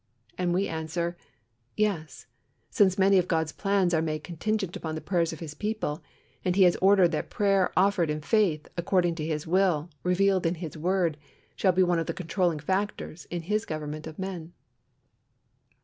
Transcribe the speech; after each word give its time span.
And 0.35 0.51
we 0.51 0.67
answer, 0.67 1.15
"Yes," 1.77 2.25
since 2.71 2.97
many 2.97 3.19
of 3.19 3.27
God's 3.27 3.51
plans 3.51 3.93
are 3.93 4.01
made 4.01 4.23
contingent 4.23 4.75
upon 4.75 4.95
the 4.95 4.99
prayers 4.99 5.31
of 5.31 5.41
His 5.41 5.53
people, 5.53 6.01
and 6.43 6.55
He 6.55 6.63
has 6.63 6.75
ordered 6.77 7.09
that 7.11 7.29
prayer 7.29 7.71
offered 7.77 8.09
in 8.09 8.19
faith, 8.21 8.67
according 8.75 9.13
to 9.13 9.27
His 9.27 9.45
will, 9.45 9.91
revealed 10.01 10.47
in 10.47 10.55
His 10.55 10.75
word, 10.75 11.17
shall 11.55 11.71
be 11.71 11.83
one 11.83 11.99
of 11.99 12.07
the 12.07 12.15
controlling 12.15 12.57
factors 12.59 13.25
in 13.29 13.43
His 13.43 13.63
government 13.63 14.07
of 14.07 14.17
men. 14.17 14.53